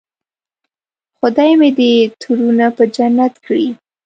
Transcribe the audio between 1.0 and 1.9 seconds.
خدای مې